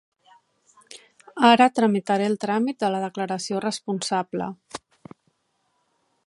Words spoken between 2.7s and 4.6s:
de la declaració responsable.